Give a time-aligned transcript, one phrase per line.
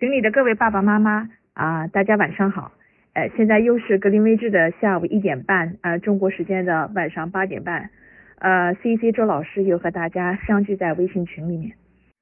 [0.00, 2.72] 群里的各位爸爸妈妈啊，大家晚上好。
[3.12, 7.90] 呃，现在又是格林威治的下午一点半，呃，中国时间的晚上八点半。
[8.38, 11.72] 呃，C C 周老师又和大家相聚在微信群里面。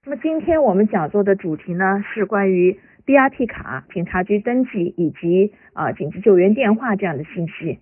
[0.05, 7.79] 那么今天我们讲座的主题呢，是关于 B R P 卡、警察局登记以及啊紧急救援电话这样的信息。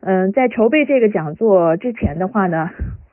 [0.00, 2.70] 嗯，在筹备这个讲座之前的话呢，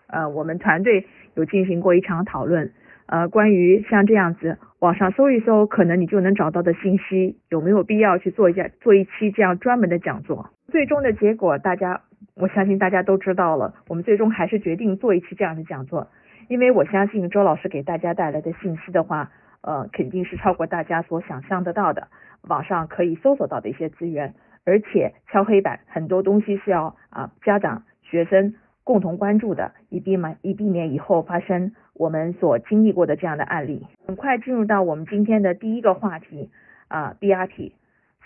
[0.07, 1.05] 呃，我们团队
[1.35, 2.71] 有进行过一场讨论。
[3.05, 10.49] 呃，关于像这样子，网上搜一搜，可能你就能找到的信息，有没有必要去做一下做一期这样专门的讲座？
[10.67, 12.01] 最终的结果，大家
[12.35, 13.73] 我相信大家都知道了。
[13.87, 16.09] 我们最终还是决定做一期这样的讲座，
[16.49, 22.09] 因为我相信周老师给大家带来的信息的话，呃，肯定是超过大家所想象得到的，
[22.49, 24.33] 网上可以搜索到的一些资源，
[24.65, 28.53] 而且敲黑板，很多东西是要啊家长、学生。
[28.83, 33.85] 共同关注的，以避免以避免以后发生我们所经历过的这样的案例。
[34.05, 36.49] 很快进入到我们今天的第一个话题
[36.87, 37.71] 啊，BRT。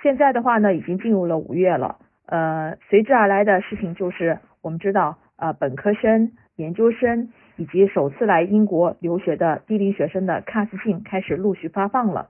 [0.02, 12.30] 现在的话呢，已经进入了五月了，呃，随之而来的事情就是，我们知道呃，本科生、研究生以及首次来英国留学的低龄学生的 CAS 信开始陆续发放了。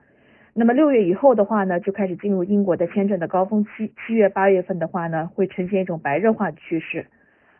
[0.54, 3.94] 那么六月以后的话呢，就开始进入英国的签证的高峰期。
[4.06, 7.06] 七月、八月份的话呢，会呈现一种白热化的趋势。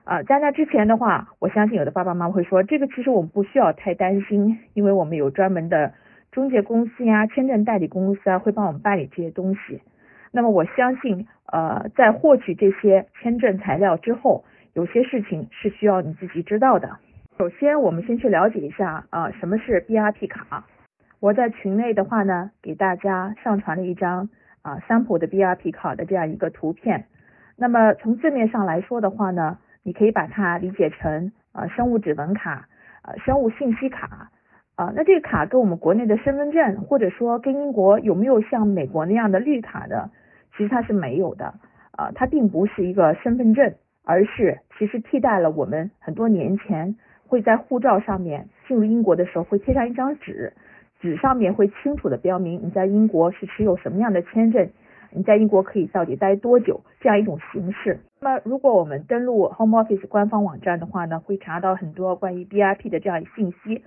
[0.08, 5.94] 啊，在那之前的话，我相信有的爸爸妈妈会说，这个其实我们不需要太担心，因为我们有专门的
[6.32, 9.82] 中介公司呀、签证代理公司啊，会帮我们办理这些东西。
[10.32, 16.98] 那么我相信，呃，在获取这些签证材料之后，有些事情是需要你自己知道的。
[17.38, 20.66] 首先，我们先去了解一下啊，什么是 BRP 卡。
[21.20, 24.30] 我在群内的话呢，给大家上传了一张
[24.62, 27.04] 啊 sample 的 BRP 卡的这样一个图片。
[27.58, 32.68] 那么从字面上来说的话呢，你可以把它理解成呃生物指纹卡，
[33.04, 34.30] 呃生物信息卡，
[34.76, 40.10] 啊那这个卡跟我们国内的身份证，或者说跟英国有没有像美国那样的绿卡的，
[40.52, 41.54] 其实它是没有的，
[41.92, 50.52] 啊它并不是一个身份证，而是其实替代了我们很多年前会在护照上面进入英国的时候会贴上一张纸，
[51.00, 54.70] 纸上面会清楚的标明你在英国是持有什么样的签证。
[55.12, 56.82] 你在英国可以到底待多久？
[57.00, 57.98] 这样一种形式。
[58.20, 63.84] 那么，如果我们登录 Home Office 官方网站的话呢，会查到很多关于 BRP 的这样信息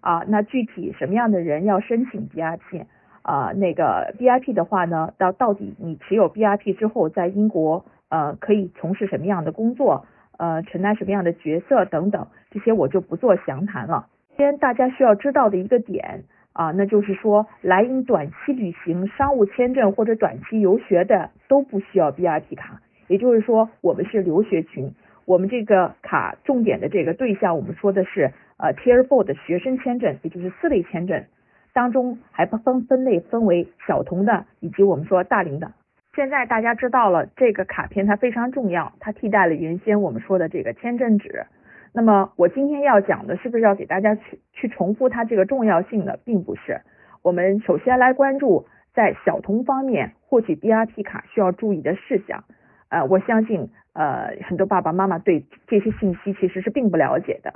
[0.00, 0.24] 啊。
[0.28, 2.84] 那具体什么样的人要申请 BRP
[3.22, 3.52] 啊？
[3.56, 10.06] 那个 BRP 的话呢，到到底你持有 BRP 之后，在英国呃可以从事什么样的工作？
[10.38, 14.06] 呃，承担什么样的角色等等，这些我就不做详谈了。
[14.36, 16.24] 先大家需要知道的一个点。
[16.54, 22.78] 啊，那就是说，来英短期旅行、商务签证或者短期游学的都不需要 BRP 卡。
[23.08, 24.92] 也就是说，我们是留学群，
[25.24, 31.24] 我们这个卡重点的这个对象，我们说的是呃 Tier Four 的学生签证，也就是四类签证
[31.72, 35.72] 当中还分分类分为小童的以及我们说大龄的。
[36.14, 41.46] 现在大家知道了这个卡片它非常重要，它替代了原先我们说的这个签证纸。
[41.94, 46.16] 那么我今天要讲的是不是要给大家去去重复它这个重要性呢？
[46.24, 46.80] 并不是。
[47.22, 52.44] 我们首先来关注在小童方面获取 BRP 卡需要注意的事项。
[52.92, 57.54] 呃，我相信呃很多爸爸妈妈对这些信息其实是并不了解的。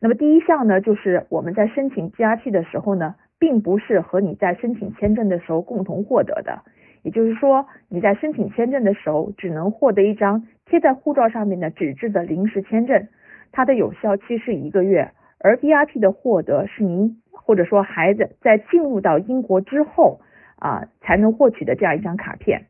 [0.00, 6.62] 那么第一项呢，就是我们在申请 BRP 的时候呢，并不是和你在申请签证的时候共同获得的。
[7.02, 13.08] 也就是说，你在申请签证的时候，只能获得一张贴在护照上面的纸质的临时签证。
[13.52, 20.20] 它的有效期是一个月，而 BRP 的获得是您或者说孩子在进入到英国之后
[20.56, 22.62] 啊才能获取的这样一张卡片。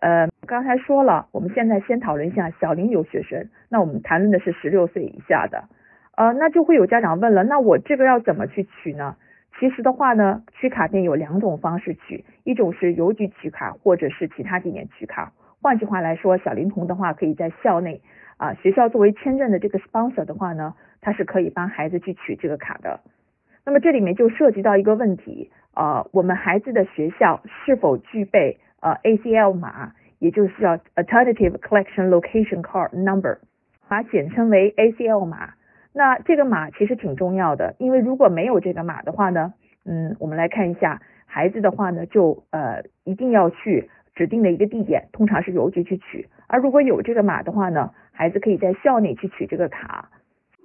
[0.00, 5.68] 呃，刚才说了，我们现在先讨论一下小龄留学生，那我们谈论的是十六岁以下的。
[6.16, 9.16] 呃，那就会有家长问了，那我这个要怎么去取呢？
[9.60, 15.32] 其实的话呢，取卡片有两种方式取，一种是邮局取卡，或者是其他地点取卡。
[15.60, 18.00] 换句话来说，小龄童的话可以在校内。
[18.38, 23.00] 啊，学校作为签证的这个 sponsor 的话呢，他是可以帮孩子去取这个卡的。
[23.66, 33.38] 那么这里面就涉及到一个问题，呃，我们孩子的学校是否具备呃 ACL 码，也就是叫 Alternative Collection Location Card Number，
[33.88, 35.54] 把简称为 ACL 码。
[35.92, 39.54] 那这个码其实挺重要的，因为如果没有这个码的话呢，
[39.84, 46.28] 嗯，我们来看一下孩子的话呢，就呃一定要去指定的一个地点，通常是邮局去取。
[46.46, 47.90] 而如果有这个码的话呢？
[48.10, 50.10] 孩子可以在校内去取这个卡。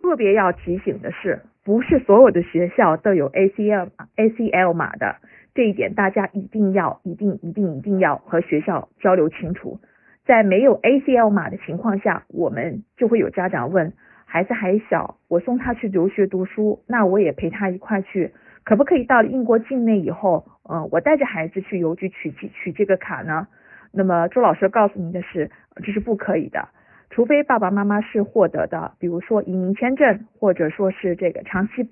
[0.02, 5.18] 特别要提醒的是，不是所有的学校都有 ACL ACL 码的，
[5.54, 9.80] 这一点大家一定要、一定、一定、一定要和学校交流清楚。
[10.26, 13.94] 在没有 ACL 码的情况下，我们就会有家长问：
[14.26, 18.32] 孩子还小，我送他去留学读书，那我也陪他一块去，
[18.64, 23.48] 可不可以到了英国境内以后，嗯，我带着孩子去邮局取取取这个卡呢？
[23.92, 25.52] 那么周老师告诉您的是，
[25.84, 26.70] 这是不可以的，
[27.12, 31.88] 除非爸爸妈妈是获得的，比如说移民签证，或者说是这个长期，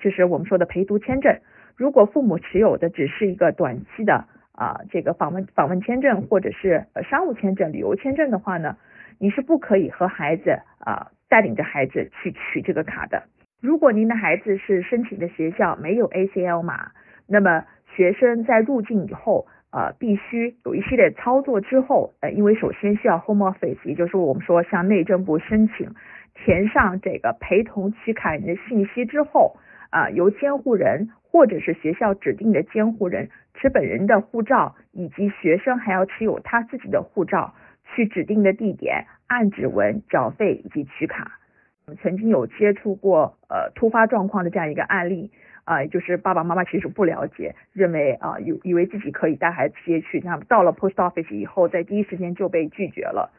[0.00, 1.38] 就是我们说的陪读签证。
[1.76, 8.76] 如果父母持有的只是一个短期的啊这个访问访问签证，或者是商务签证、旅游签证的话呢，
[9.18, 13.24] 你是不可以和孩子啊带领着孩子去取这个卡的。
[13.60, 16.92] 如果您的孩子是申请的学校没有 ACL 码，
[17.26, 17.64] 那么
[17.96, 25.90] 学生在入境以后，呃，必须有一系列操作之后，呃，因为首先需要 Home Office，也就是我们说向内政部申请，
[26.34, 29.56] 填上这个陪同取卡人的信息之后，
[29.90, 37.52] 啊，由监护人或者是学校指定的监护人持本人的护照，以及学生还要持有他自己的护照，
[37.92, 41.32] 去指定的地点按指纹缴费以及取卡。
[42.00, 45.32] 曾经有接触过呃突发状况的这样一个案例。
[45.64, 53.32] 啊，就是爸爸妈妈其实不了解，认为啊，以以为自己可以带孩子直接去，那么到了 post office 以后，在第一时间就被拒绝了。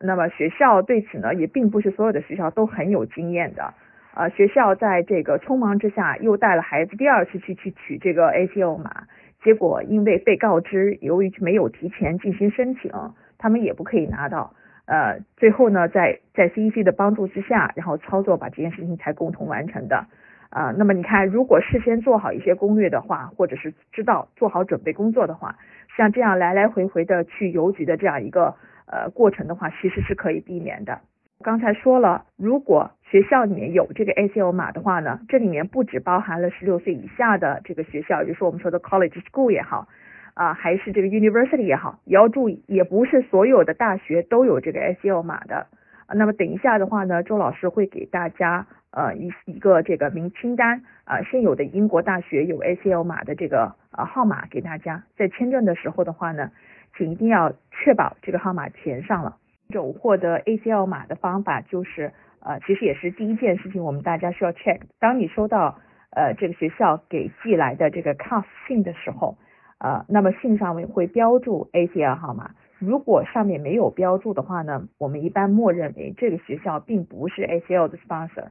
[0.00, 3.74] 那么学校对此呢，也并不是所有的学校都很有经验的。
[4.14, 9.04] 呃，学校在这个匆忙之下，又带了孩子第二次去去取这个 ACO 码，
[9.42, 12.92] 结果因为被告知，由于没有提前进行申请，
[13.38, 14.52] 他们也不可以拿到。
[14.84, 20.06] 呃，最后呢，在在 CEC 的帮助之下，然后操作把这件事情才共同完成的。
[20.50, 25.56] 啊，那么你看，如果事先做好一些攻略的话，或者是知道做好准备工作的话，
[25.96, 28.54] 像这样来来回回的去邮局的这样一个
[28.84, 31.00] 呃过程的话，其实是可以避免的。
[31.42, 39.86] 刚才说了，如果学校里面有这个 ACO 码的话呢，这里面不只包含了十六岁以下的这个学校，就是我们说的 college school 也好，
[40.34, 45.66] 啊，还是这个 university 也好，也要注意，也不是所有的大学都有这个 ACO 码的。
[46.14, 48.66] 那么等一下的话呢，周老师会给大家。
[48.94, 56.50] 呃，一一个这个名清单啊，现有的英国大学有 ACL 码的这个呃号码给大家，在签证的时候的话呢，
[56.94, 59.38] 请一定要确保这个号码填上了。
[59.72, 64.80] 这种获得 ACL 码的方法就是呃，其实也是第一件事情，我们大家需要 check。
[64.98, 65.78] 当你收到
[66.10, 69.38] 呃这个学校给寄来的这个 CAF 信的时候，
[69.78, 72.50] 呃，那么信上面会标注 ACL 号码。
[72.78, 78.48] 如果上面没有标注的话呢，我们一般默认为这个学校并不是 ACL 的 sponsor。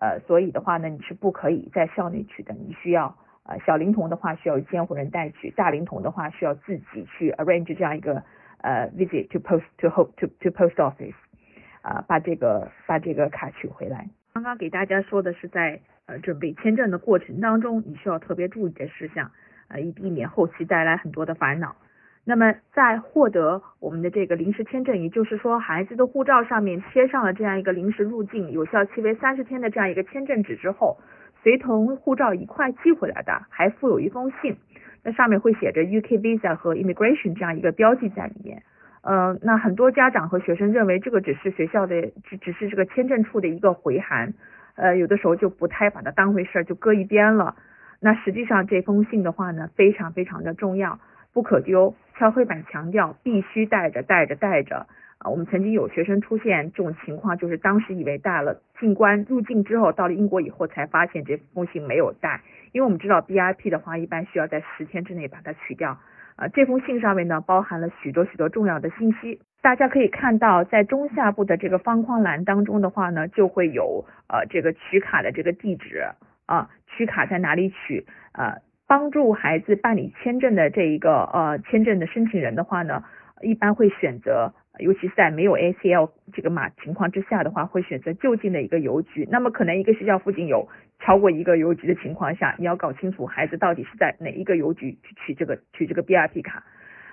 [0.00, 8.22] 呃，所以的话呢，你是不可以在校内取的，你需要呃小灵童的话需要监护人带去，大灵童的话需要自己去 arrange 这样一个
[8.62, 11.14] 呃 visit to post to hope to to post office
[11.82, 14.08] 啊，把这个把这个卡取回来。
[14.34, 19.30] 刚刚给大家说的是在呃准备签证的过程当中，你需要特别注意的事项，
[19.68, 21.76] 呃以避免后期带来很多的烦恼。
[22.24, 30.98] 那么在获得我们的这个临时签证，也就是说孩子的护照上面贴上了这样一个临时入境、有效期为三十天的这样一个签证纸之后，
[31.42, 34.54] 随同护照一块寄回来的，还附有一封信，
[35.08, 38.62] 那上面会写着 UK Visa 和 Immigration 这样一个标记在里面。
[39.00, 44.34] 呃，那很多家长和学生认为这个只是学校的，只只是这个签证处的一个回函，
[44.74, 47.56] 呃，有的时候就不太把它当回事儿，就搁一边了。
[48.00, 51.00] 那实际上这封信的话呢，非常非常的重要。
[51.32, 54.86] 不可丢，敲黑板强调必须带着，带着，带着
[55.18, 55.30] 啊！
[55.30, 62.40] 我们曾经有学生出现这种情况，就是当时以为带了，进关入境之后，到了英国以后才发现这封信没有带，
[62.72, 65.98] 因为我们知道 B I P 的话，一般需要在十天之内把它取掉
[66.36, 66.48] 啊。
[66.48, 76.04] 这封信上面呢，包含了许多许多重要的信息，大家可以看到，在中下部的这个方框栏当中的话呢，就会有呃这个取卡的这个地址
[76.46, 78.56] 啊，取卡在哪里取啊？
[78.88, 83.04] 帮助孩子办理签证的这一个呃签证的申请人的话呢，
[83.42, 89.28] 一般会选择，尤其是在没有 ACL 这个码情况之下的话，会选择就近的一个邮局。
[89.30, 90.66] 那么可能一个学校附近有
[91.00, 96.64] 超过一个邮局的情况下，你要搞清楚孩子到底是在哪一个邮局去取这个取这个 BRP 卡。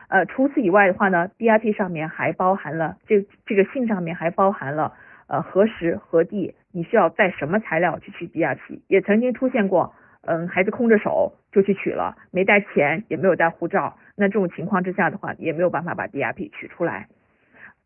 [0.08, 4.94] 呃，除此以外的话呢，BRP 上面还包含了这这个信上面还包含了
[5.28, 9.94] 呃何时何地你需要带什么材料去取 BRP，也曾经出现过。
[10.28, 17.08] 嗯，孩子空着手就去取了，没带钱，也没有带护照，那这种情况之下的话，也没有办法把 DIP 取出来。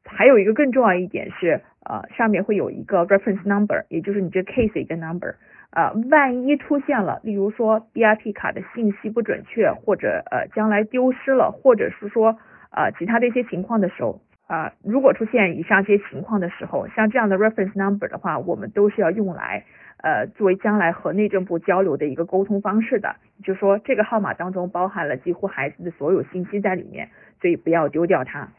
[0.04, 5.36] 还有一个更重要一点是，呃，上面会有一个 reference number，也就是你这 case 一个 number，
[5.70, 12.36] 呃，万一出现了，例如说 DRP 卡的信息不准确，或者呃将来丢失了，或者是说
[12.72, 19.64] 呃其他的一些情况的时候，啊，如果出现以上这些情况的时候，像这样的 reference number 的话，我们都是要用来。
[20.02, 27.10] 呃，作为将来和内政部交流的一个沟通方式的，就说这个号码当中包含了几乎孩子的所有信息在里面，
[27.42, 28.50] 所以不要丢掉它。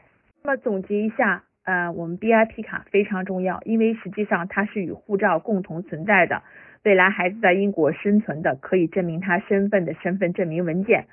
[0.43, 6.43] 那么总结一下，呃，我们 B I P 卡非常重要，因为实际上它是与护照共同存在的，
[6.83, 11.07] 未来孩子在英国生存的可以证明他身份的身份证明文件。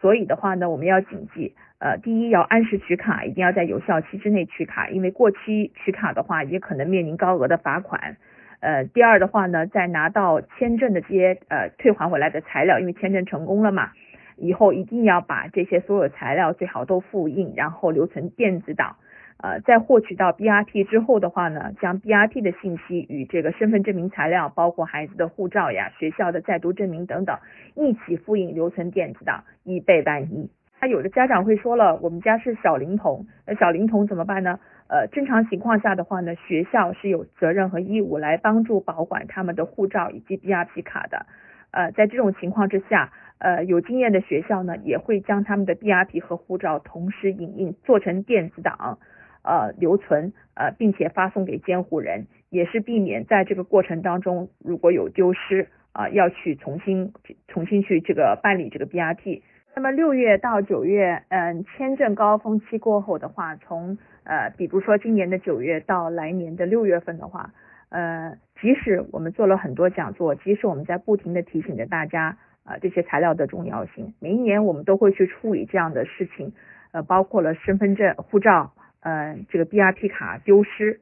[0.00, 8.16] 所以的话呢，我们要谨记，呃，第一要按时取卡，一定要在有效期之内取卡，因为过期取卡的话，也可能面临高额的罚款。
[8.60, 13.90] 呃，第二的话呢，在拿到签证的这些呃退还回来的材料，因为签证成功了嘛，
[14.36, 18.96] 以后一定要把这些所有材料最好都复印，然后留存电子档。
[19.42, 27.38] 呃，在获取到 BRT 之后的话呢，将 BRT 的信息与这个身份证明材料，包括孩子的护照呀、学校的在读证明等等，
[27.74, 30.50] 一起复印留存电子档，以备万一。
[30.82, 34.60] 那有的家长会说了，我们家是小灵童，那小灵童怎么办呢？
[34.90, 41.26] 呃，正常情况下的话呢，学校是有责任和义务来帮助保管他们的护照以及 BRT 卡的。
[41.70, 48.98] 呃，在这种情况之下，呃，有经验的学校呢，也会将他们的 BRT 和护照同时影印做成电子档。
[49.42, 57.12] 呃，留存呃，并且发送给监护人，也是避免在这个过程当中如果有丢失啊，要去重新
[57.48, 59.40] 重新去这个办理这个 BRT。
[59.74, 67.50] 那么六月到九月，嗯，签证高峰期过后的话，从呃，比如说今年的九月到来年的六月份的话，
[67.88, 76.52] 呃，即使我们做了很多讲座，即使我们在不停的提醒着大家啊，这些材料的重要性，每一年我们都会去处理这样的事情，
[76.92, 78.72] 呃，包括了身份证、护照。
[79.02, 81.00] 呃，这个 B R P 卡丢失，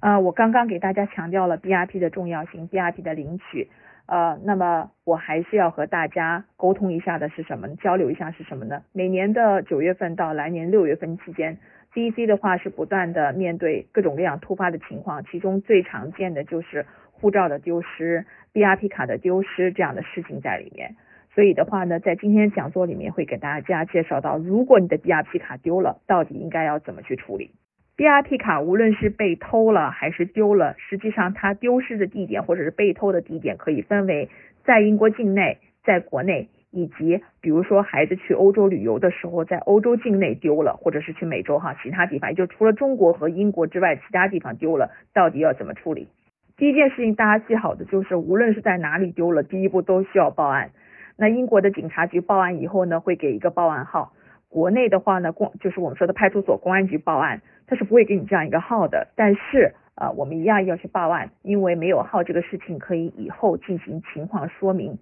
[0.00, 3.68] 呃，我刚刚给大家强调了 B R P 的重要性，B R P 的领取，
[4.06, 7.68] 呃，那么我还是要和大家沟通一下的是什么？
[7.76, 8.82] 交流一下是什么呢？
[8.92, 11.56] 每年的九月份到来年六月份期间
[11.94, 20.96] ，D C 的话是不断的面对各种各样突发的情况，其中最常见的就是护照的丢失、BRP 卡的丢失这样的事情在里面。
[21.34, 27.52] 所以的话呢，在今天讲座里面会给大家介绍到，如果你的 BRP 卡丢了，到底应该要怎么去处理
[27.96, 34.28] ？BRT 卡无论是被偷了还是丢了，实际上它丢失的地点或者是被偷的地点可以分为
[34.64, 46.08] 在英国境内、在国内，以及比如说孩子去欧洲旅游的时候，在欧洲境内丢了，或者是去美洲哈其他地方，也就除了中国和英国之外，其他地方丢了，到底要怎么处理？
[46.56, 50.70] 第一件事情大家记好的就是，无论是在哪里丢了，第一步都需要报案。
[51.16, 54.12] 那英国的警察局报案以后呢，会给一个报案号。
[54.52, 59.08] 国内的话呢，公就是我们说的派出所、公安局报案，他是不会给你这样一个号的。
[59.16, 64.98] 但是呃，我们一样要去报案，因为没有号这个事情可以以后进行情况说明。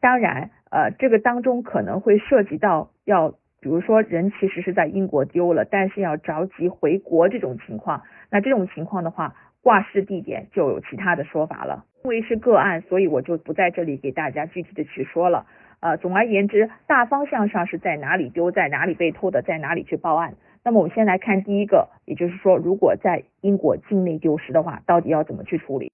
[0.00, 8.02] 当然，呃，这个当中可能会涉及到要，比如说人其实是在英国丢了，但是要着急回国这种情况。
[8.30, 11.84] 那这种情况的话，挂失地点就有其他的说法了。
[12.04, 15.44] 因为是个案，所以我就不在这里给大家具体的去说了。
[15.80, 20.34] 呃，总而言之，大方向上是在哪里丢，在哪里被偷的，在哪里去报案。
[20.64, 25.92] 那么我们先来看第一个，也就是说，如果在英国境内丢失的话，到底要怎么去处理？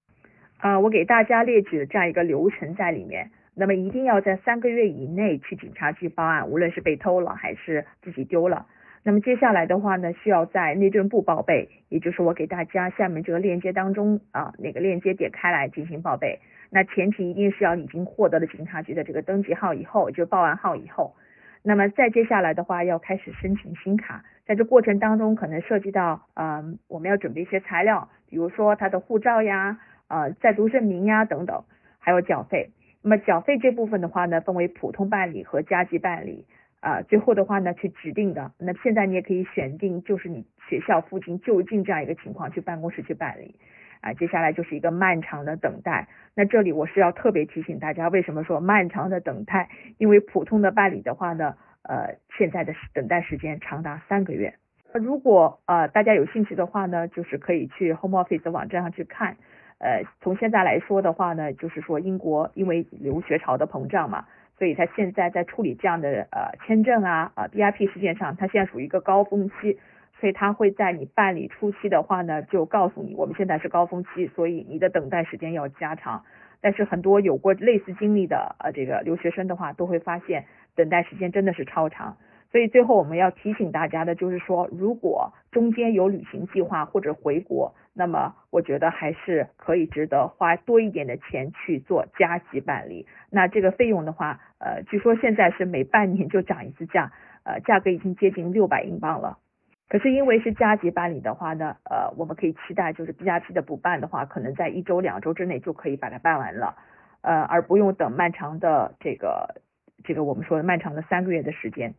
[0.57, 3.29] 啊，我给大家列举了这样一个流程在里面。
[3.55, 8.65] 那么一定要在三个月以内去警察局报案，无论是被偷了还是自己丢了。
[9.03, 16.39] 那么接下来的话呢，需要在内政部报备，也就是我给大家下面这个链接当中啊，哪个链接点开来进行报备。
[16.75, 21.15] 那前提一定是要已经获得了警察局的这个登记号以后，就报完号以后。
[21.61, 31.63] 那么再接下来的话，要开始申请新卡，在这过程当中可能涉及到呃，我们要准备一些材料，比如说他的护照呀、呃在读证明呀等等，
[31.99, 32.71] 还有缴费。
[33.03, 36.47] 那么缴费这部分的话呢，分为普通办理和加急办理。
[36.79, 43.55] 啊，最后的话呢，去指定的，那现在你也可以选定，就是你学校附近就近这样一个情况，去办公室去办理。
[44.03, 46.07] 啊，接下来就是一个漫长的等待。
[46.35, 49.69] 那这里我是要特别提醒大家，为什么说漫长的等待？
[49.97, 54.53] 因为普通的办理的话呢，呃，现在的等待时间长达三个月。
[54.93, 59.37] 如果呃大家有兴趣的话呢，就是可以去 Home Office 网站上去看。
[59.79, 64.25] 呃，从现在来说的话呢，就是说英国因为留学潮的膨胀嘛。
[64.55, 69.79] 所以他现在在处理这样的呃签证啊啊 B I P 事件上，他现在属于一个高峰期，
[70.23, 76.23] 所以他会在你办理初期的话呢，就告诉你我们现在是高峰期，所以你的等待时间要加长。
[76.61, 80.45] 但是很多有过类似经历的呃这个留学生的话，都会发现
[80.77, 82.15] 等待时间真的是超长。
[82.53, 93.05] 所以最后我们要提醒大家的就是说，如果中间有旅行计划或者回国，那么我觉得还是可以值得花多一点的钱去做加急办理。
[93.29, 97.11] 那这个费用的话，呃，据说现在是每半年就涨一次价，
[97.43, 99.39] 呃，价格已经接近六百英镑了。
[99.93, 106.75] 可是因为是加急办理的话呢，呃，我们可以期待就是 B 加 P 的补办的话，可能在一周两周之内就可以把它办完了，
[107.21, 109.61] 呃，而不用等漫长的这个
[110.03, 111.93] 这个我们说的漫长的三个月的时间。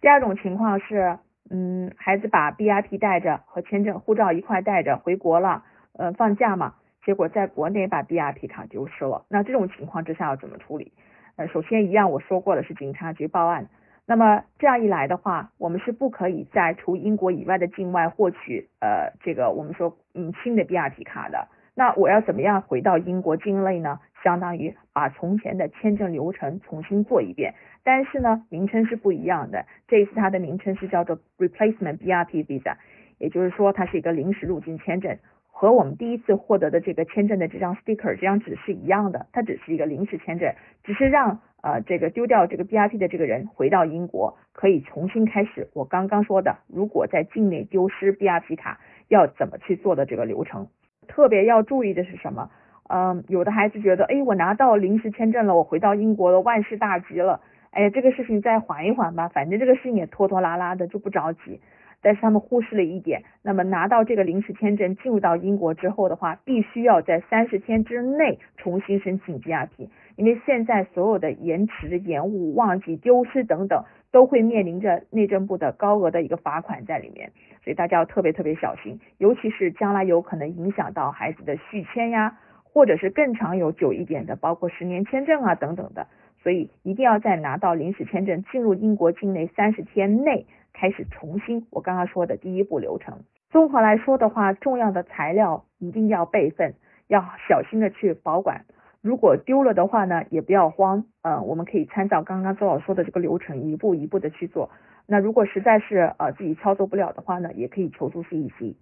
[0.00, 1.18] 第二种情况是，
[1.50, 5.64] 嗯，孩子把 B I P 带着和签证、护照一块带着回国了，
[5.98, 9.24] 呃，放假嘛，结果在国内把 B I P 卡丢失了。
[9.28, 10.92] 那这种情况之下要怎么处理？
[11.34, 13.66] 呃，首先一样我说过的，是警察局报案。
[14.10, 21.46] 那么这样一来的话，我们是不可以在除英国以外的境外获取呃这个我们说嗯新的 BRP 卡的。
[21.76, 24.00] 那我要怎么样回到英国境内呢？
[24.24, 29.64] 相当于把从前的签证流程重新做一遍，但是呢名称是不一样的。
[29.86, 32.74] 这一次它的名称是叫做 Replacement BRP Visa，
[33.18, 35.16] 也就是说它是一个临时入境签证，
[35.60, 45.68] 和我们第一次获得的这个签证的这张 sticker 这张纸是一样的，它只是一个临时签证，只是让呃这个丢掉这个 BRP 的这个人回到英国可以重新开始。
[45.74, 50.66] 我刚刚说的，如果在境内丢失 BRP 卡要怎么去做的这个流程。
[51.06, 52.50] 特别要注意的是什么？
[52.88, 57.42] 嗯，有的孩子觉得，哎，我拿到临时签证了，我回到英国了，万事大吉了。
[57.72, 61.60] 哎，这个事情再缓一缓吧，反正这个事情也拖拖拉拉的，就不着急。
[62.02, 77.30] 但是他们忽视了一点，那么拿到这个临时签证进入到英国之后的话，必须要在三十天之内重新申请 BRP，因为现在所有的延迟、延误、忘记、丢失等等，都会面临着内政部的高额的一个罚款在里面，
[77.62, 86.06] 所以大家要特别特别小心，尤其是将来有可能影响到孩子的续签呀，或者是更长有久一点的，包括十年签证啊等等的，
[86.42, 90.46] 所以一定要在拿到临时签证进入英国境内三十天内。
[90.80, 93.18] 开始重新，我刚刚说的第一步流程。
[93.50, 96.72] 综合来说的话，重要的材料一定要备份，
[97.06, 98.64] 要小心的去保管。
[99.02, 104.70] 如果丢了的话呢，也不要慌，嗯，我们可以参照刚刚周老师说的这个流程，一步一步的去做。
[105.06, 108.74] 那如果实在是呃自己操作不了的话呢，也可以求助 CEC。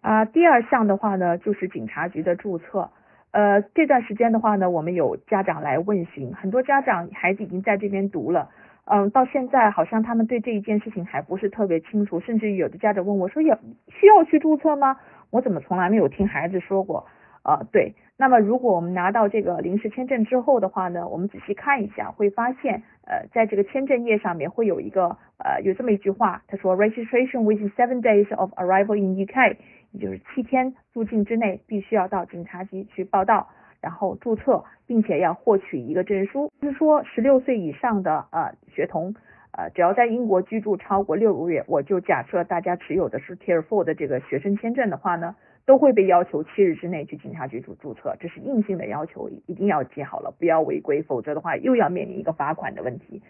[0.00, 2.88] 啊，第二项的话呢，就是警察局的注册。
[3.32, 8.48] 呃，这段时间的话呢，我们有家长来问询，很多家长孩子已经在这边读了。
[8.86, 13.56] 嗯，到现在好像他们对这一件事情还不是特别清楚，甚至有的家长问我说，也
[13.88, 14.96] 需要去注册吗？
[15.30, 17.04] 我怎么从来没有听孩子说过？
[17.42, 17.94] 呃，对。
[18.16, 29.56] 那么如果我们拿到这个临时签证之后的话呢，我们仔细看一下，会发现，呃，在这个签证页上面会有一个，呃，有这么一句话，他说，registration within seven days of arrival in UK，
[29.92, 33.48] 也就是七天入境之内，必须要到警察局去报到。
[33.80, 39.14] 然后注册，并且要获取一个证书，就是说十六岁以上的呃学童，
[39.52, 53.22] 呃只要在英国居住超过六个月，我就假设大家持有的是 Tier Four 的这个学生签证的话呢，都会被要求七日之内去警察局注注册，这是硬性的要求，一定要记好了，不要违规，否则的话又要面临一个罚款的问题。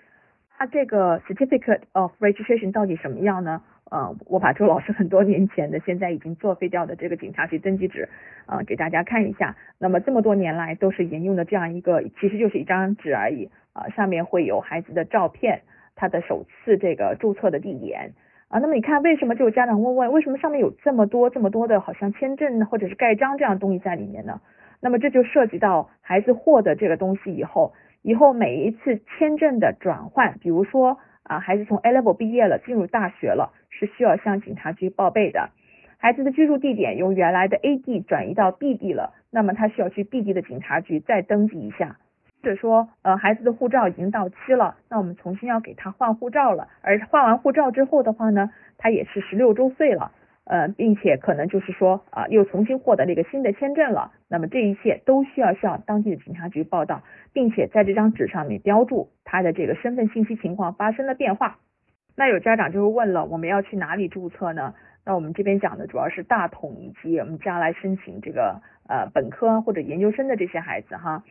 [0.59, 3.63] 那这个 Certificate of Registration 到底什么样呢？
[3.91, 8.09] 呃，我把周老师很多年前的，现在已经作废掉的这个警察局登记纸，
[8.47, 9.55] 呃，给大家看一下。
[9.79, 15.63] 那么这么多年来都是沿用的这样一个，其实就是一张纸而已，啊，上面会有孩子的照片，
[15.95, 18.13] 他的首次这个注册的地点，
[18.49, 24.41] 啊，那么你看为什么就有家长问问，为什么上面有这么多这么多的好像签证或者是盖章这样东西在里面呢？
[24.81, 27.73] 那么这就涉及到孩子获得这个东西以后，
[28.03, 33.53] 以后每一次签证的转换，比如说啊，孩子从 A level 毕业了，进入大学了。
[33.79, 35.51] 是需要向警察局报备的。
[35.99, 41.99] 孩子的居住地点由原来的 A 地转移到 B 地了，那么他需要去 B 地的警察局再登记一下。
[42.43, 46.69] 或者说，呃，孩子的护照已经到期了，那我们重新要给他换护照了。
[46.81, 50.13] 而换完护照之后的话呢，他也是十六周岁了，
[50.47, 54.13] 呃，并且可能就是说啊，又重新获得了一个新的签证了。
[54.29, 61.59] 那么这一切都需要向当地的警察局报道，并且在这张纸上面标注他的这个身份信息情况发生了变化。
[62.17, 64.75] 那有家长就会问了，我们要去哪里注册呢？
[65.05, 71.23] 那我们这边讲的主要是大统以及我们将来申请这个呃本科或者研究生的这些孩子哈。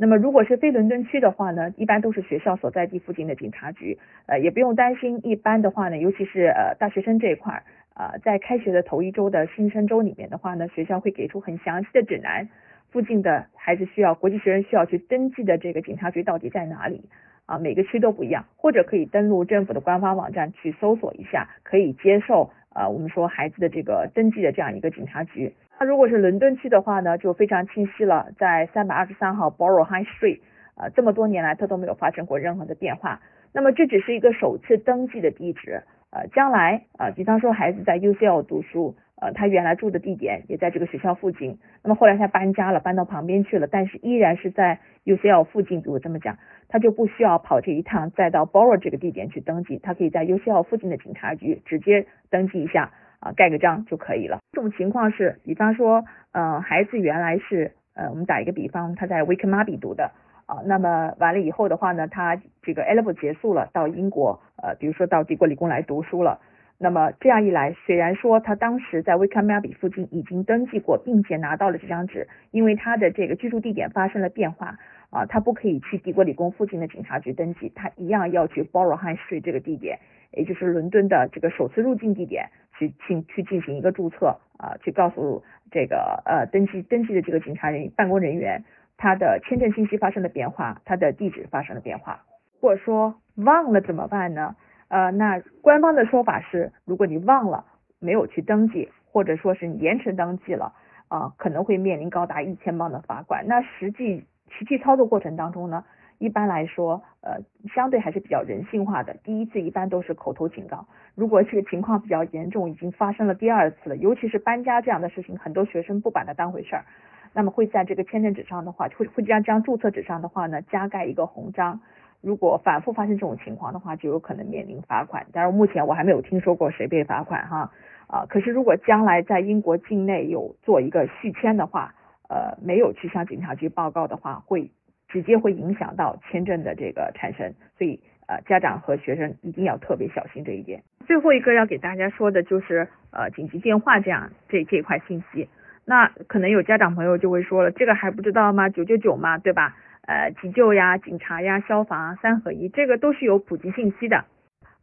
[0.00, 5.20] 那么如果是非伦敦区的话呢，一般都是学校所在地附近的警察局，呃也不用担心。
[5.24, 7.64] 一般的话呢，尤其是呃大学生这一块儿，
[7.98, 12.48] 呃在开学的头一周的新生周里面的话呢，学校会给出很详细的指南，
[12.90, 17.04] 附近的孩子需要国际学生需要去登记的这个警察局到底在哪里。
[17.46, 25.54] 啊，每个区都不一样，或者可以登录政府的官方网站去搜索一下，可以接受呃我们说孩子的这个登记的这样一个警察局。
[25.80, 30.40] 那如果是伦敦区的话呢，就非常清晰了，在三百二十三号 Borough High Street，
[30.76, 33.22] 呃这么多年来它都没有发生过任何的变化。
[33.54, 38.96] 那么这只是一个首次登记的地址，呃将来啊，比方说孩子在 UCL 读书。
[39.20, 45.82] 呃，他原来住的地点也在这个学校附近，那么后来他搬家了，搬到旁边去了，但是依然是在 UCL 附近。
[45.82, 54.38] 比如这么讲，他就不需要跑这一趟，再到 Borough 这个地点去登记，他可以在 UCL 附近的警察局直接登记一下，啊，盖个章就可以了。
[54.52, 60.12] 这种情况是，比方说，呃，孩子原来是，呃，我们打一个比方，他在 w i c k m a b y 读的，
[60.48, 66.40] 啊，那么完了以后的话呢，他这个 A level 结束了，到英国，呃，比如说到帝国理工来读书了。
[66.80, 74.78] 那么这样一来，虽然说他当时在 w i k a m a b i 附近已经登记过，并且拿到了这张纸，因为他的这个居住地点发生了变化
[75.10, 79.98] 啊，他不可以去帝国理工附近的警察局登记，他一样要去 Borough High Street 这个地点，
[80.32, 88.62] 也就是伦敦的这个首次入境地点去进去进行一个注册啊，去告诉这个呃登记登记的这个警察人办公人员，
[88.98, 92.20] 他的签证信息发生了变化，他的地址发生了变化。
[92.60, 94.56] 或者说忘了怎么办呢？
[94.88, 97.64] 呃，那官方的说法是，如果你忘了
[98.00, 100.72] 没有去登记，或者说是你延迟登记了，
[101.08, 103.46] 啊，可能会面临高达一千磅的罚款。
[103.46, 105.84] 那实际实际操作过程当中呢，
[106.18, 107.38] 一般来说，呃，
[107.72, 109.14] 相对还是比较人性化的。
[109.22, 116.84] 第一次一般都是口头警告，如果这个情况比较严重，已经发生了第二次了，尤其是搬家这样的事情，很多学生不把它当回事儿，
[117.32, 121.80] 那么会在这个签证纸上的话，会会将这张注册纸上的话呢，加盖一个红章。
[122.20, 125.26] 如果反复发生这种情况的话，就有可能面临罚款。
[125.32, 127.70] 但是目前我还没有听说过谁被罚款哈
[128.08, 128.26] 啊。
[128.28, 131.94] 可是如果将来在英国境内有做一个续签的话，
[132.28, 134.70] 呃，没有去向警察局报告的话，会
[135.08, 137.54] 直接会影响到签证的这个产生。
[137.76, 140.82] 所以呃，家长和学生一定要特别小心这一点。
[141.06, 145.48] 最后一个要给大家说的就是呃紧急电话这样这这块信息。
[145.88, 148.68] 那可能有家长朋友就会说了，这个还不知道吗？
[148.68, 149.74] 九九九嘛，对吧？
[150.02, 154.26] 呃，急救呀、警察呀、消防三合一，这个都是有普及信息的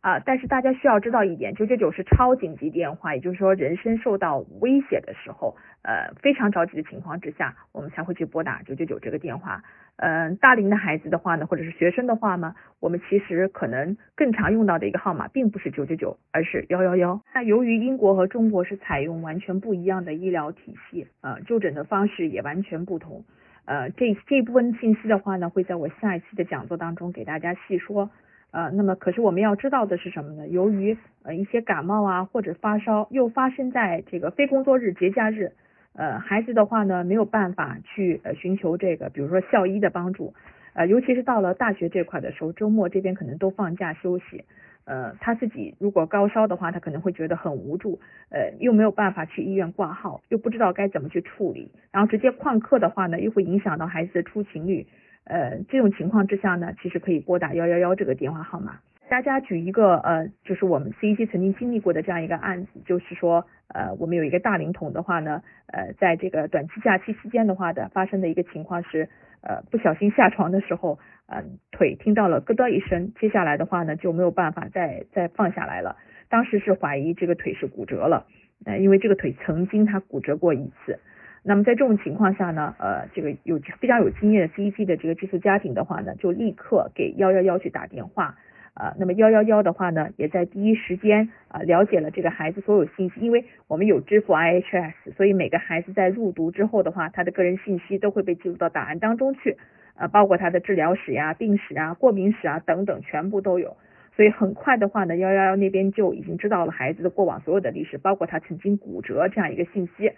[0.05, 0.19] 啊。
[0.23, 9.63] 但是大家需要知道一点，九九九是超紧急电话，也就是说人身受到威胁的时候，呃，非常着急的情况之下，我们才会去拨打九九九这个电话。
[9.97, 17.21] 嗯，大龄的孩子的话呢，或者是学生的话呢，我们其实可能更常用到的一个号码，并不是九九九，而是幺幺幺。
[17.33, 23.23] 那由于英国和中国是采用完全不一样的医疗体系，呃，就诊的方式也完全不同。
[23.63, 28.11] 呃，这这部分信息的话呢，会在我下一期的讲座当中给大家细说。
[28.55, 30.47] 呃，那么可是我们要知道的是什么呢？
[30.47, 35.51] 由于呃一些感冒啊或者发烧又发生在这个非工作日、节假日，
[35.93, 40.33] 呃，孩子的话呢没有办法去呃寻求这个，比如说校医的帮助。
[40.73, 44.45] 呃，尤其是到了大学这块的时候，周末这边可能都放假休息。
[44.85, 54.87] 呃，他自己如果高烧的话，他可能会觉得很无助，呃，又没有办法去医院挂号，又不知道该怎么去处理，然后直接旷课的话呢，又会影响到孩子的出勤率。
[55.25, 58.79] 呃，这种情况之下呢，其实可以拨打幺幺幺这个电话号码。
[59.07, 69.09] 大家举一个呃，就是我们 CEC 曾经经历过的这样一个案子，就是说呃，我们有一个大龄童的话呢，呃，在这个短期假期期间的话的发生的一个情况是，
[69.41, 70.97] 呃，不小心下床的时候。
[71.27, 75.97] 嗯，腿听到了咯噔一声，接下来的话呢就没有办法再再放下来了。
[76.29, 78.27] 当时是怀疑这个腿是骨折了，
[78.63, 80.99] 呃，因为这个腿曾经他骨折过一次。
[81.47, 88.35] 那么在这种情况下呢，呃，这个有非常有经验的 CEP 的这个寄宿家庭的话呢，就立刻给幺幺幺去打电话。
[88.73, 99.55] 呃，那么幺幺幺的话呢，也在第一时间啊了解了这个孩子所有信息，因为我们有支付 IHS，所以每个孩子在入读之后的话，他的个人信息都会被记录到档案当中去。
[99.97, 103.77] 呃，包括他的治疗史呀、病史啊、过敏史啊等等，全部都有。
[104.15, 110.11] 所以很快的话呢，幺幺幺那边就已经知道了孩子的过往所有的历史，包括他曾经骨折这样一个信息。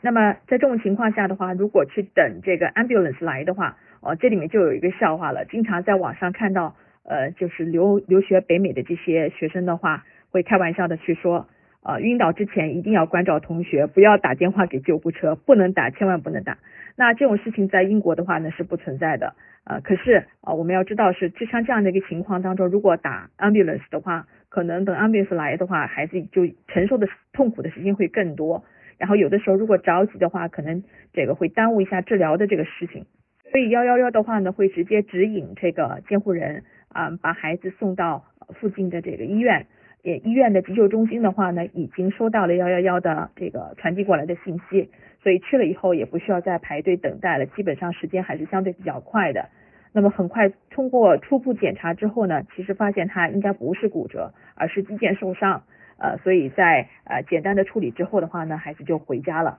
[0.00, 5.44] 那么在这种情况下的话，如果去等这个 ambulance 来的话，哦，这里面就有一个笑话了。
[5.46, 11.48] 经常在网上看到，呃，就是留留学北美的这些学生的话，会开玩笑的去说，
[11.82, 16.58] 呃，晕倒之前一定要关照同学，不要打电话给救护车，不能打，千万不能打。
[16.94, 28.64] 那这种事情在英国的话呢是不存在的，呃，可是啊我们要知道是就像这样的一个情况当中，如果打 ambulance 的话，可能等 ambulance 来的话，孩子就承受的痛苦的时间会更多，
[28.98, 30.82] 然后有的时候如果着急的话，可能
[31.12, 33.04] 这个会耽误一下治疗的这个事情，
[33.50, 38.24] 所以幺幺幺的话呢会直接指引这个监护人啊把孩子送到
[38.60, 39.66] 附近的这个医院，
[40.02, 44.90] 也医院的急救中心的话呢已经收到了幺幺幺的这个传递过来的信息。
[45.22, 49.48] 所以去了以后也不需要再排队等待了，基本上时间还是相对比较快的。
[49.92, 55.64] 那么很快通过初步检查之后呢，其实发现他应该不是骨折，而是肌腱受伤。
[55.98, 59.58] 呃，所以在呃简单的处理之后的话呢，孩子就回家了。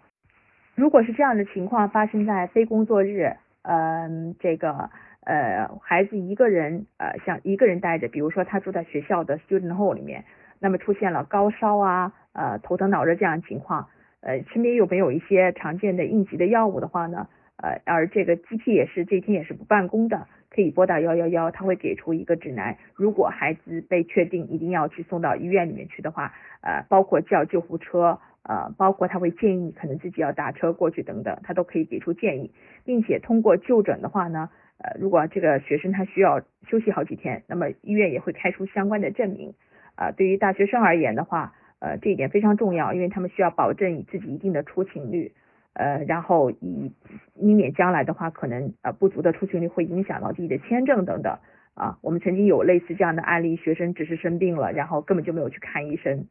[0.76, 4.90] 如果是这样的情况发生在非工作日，嗯，这个
[5.26, 10.26] 呃孩子一个人呃像一个人待着，比如说他住在学校的 student hall 里面，
[10.60, 13.88] 那么出现了高烧啊，呃头疼脑热这样情况。
[14.22, 17.28] 呃，身边有没有一些常见的应急的药物的话呢？
[17.58, 22.78] 呃，而这个 GP 也是这天也是不办公的，可以拨打幺幺幺，他会给出一个指南。
[22.96, 32.52] 如果孩子被确定一定要去送到医院里面去的话，呃，包括叫救护车，呃，包括他会建议可能自己要打车过去等等，他都可以给出建议，
[32.86, 39.54] 并且通过就诊的话呢，呃，如果这个学生他需要休息好几天，那么医院也会开出相关的证明。
[39.96, 45.34] 啊，对于大学生而言的话，呃，这一点非常重要，因为他们需要保证自己一定的出勤率，
[45.78, 46.92] 呃，然后以
[47.36, 51.38] 以免将来的话可能呃不足的出勤率会影响到自己的签证等等
[51.76, 52.00] 啊。
[52.02, 56.26] 我们曾经有类似这样的案例，学生只是生病了，然后根本就没有去看医生，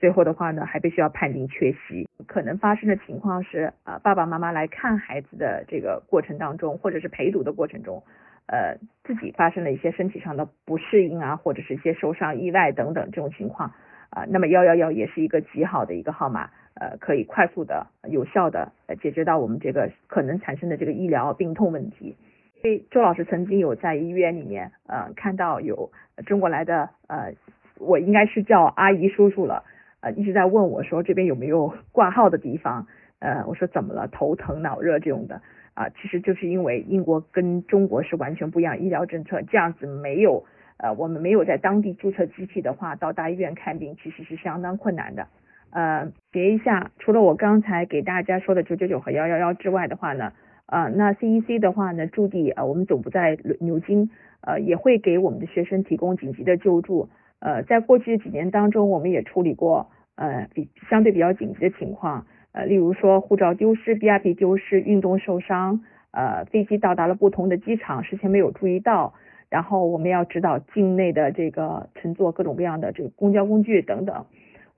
[0.00, 2.08] 最后的话呢还必须要判定缺席。
[2.26, 8.02] 可能发生的情况是啊，爸爸妈妈来看孩子的这个过程当中，或者是陪读的过程中。
[8.50, 13.74] 呃，自己发生了一些身体上的不适应啊，或者是一些受伤、意外等等这种情况
[14.08, 16.48] 啊，那么幺幺幺也是一个极好的一个号码，
[16.80, 22.16] 呃，可以快速的、有效的解决到我们这个可能产生的这个医疗病痛问题。
[22.60, 25.90] 所以周老师曾经有在医院里面，呃，看到有
[26.26, 27.32] 中国来的，呃，
[27.78, 29.64] 我应该是叫阿姨叔叔了，
[30.00, 32.86] 呃，一直在问我说这边有没有 挂号的地方，
[33.18, 35.40] 呃，我说怎么了，头疼脑热这种的。
[35.74, 40.44] 啊，其实就是因为英国跟中国是完全不一样医疗政策，这样子没有
[40.78, 45.28] 呃，我们没有在当地注册机器的话，到大医院看病其实是相当困难的。
[45.70, 50.32] 呃，别一下，除了我刚才给大家说的九九九和幺幺幺之外的话呢，
[50.66, 54.08] 呃，那 CEC 的话呢，驻地呃，我们总部在牛津，
[54.42, 57.08] 呃，也会给我们的学生提供紧急的救助。
[57.40, 62.24] 呃，在过去的几年当中，我们也处理过呃比相对比较紧急的情况。
[62.52, 65.80] 呃，例如说护照丢失、BRP 丢失、运动受伤，
[66.12, 69.12] 呃，飞机到达了不同的机场，事先没有注意到，
[69.50, 74.24] 然后我们要指导境内的这个乘坐各种各样的这个公交工具等等，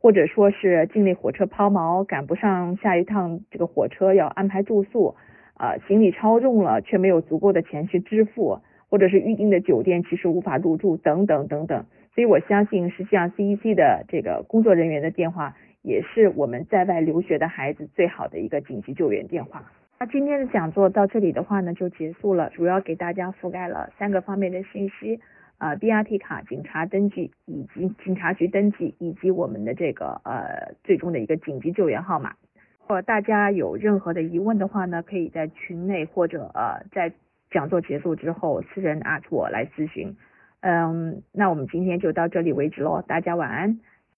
[0.01, 5.15] 或者说是境内火车抛锚，赶不上下一趟这个火车要安排住宿，
[5.59, 8.59] 呃，行李超重了却没有足够的钱去支付，
[8.89, 11.85] 或者是预定的酒店其实无法入住等等等等，
[12.15, 15.55] 所以我相信实际上 CEC 的这个工作人员的电话。
[15.83, 19.73] 也是我们在外留学的孩子最好的一个紧急救援电话。
[19.99, 25.19] 那今天的讲座到这里的话呢就结束了，主要给大家覆盖了三个方面的信息，
[25.61, 32.35] 呃，BRT 卡警察登记以及警察局登记以及我们的这个呃最终的一个紧急救援号码。
[32.81, 37.13] 如果大家有任何的疑问的话呢，可以在群内或者呃在
[37.51, 40.17] 讲座结束之后私人 at 我来咨询。
[40.61, 43.79] 嗯，那我们今天就到这里为止喽，大家晚安。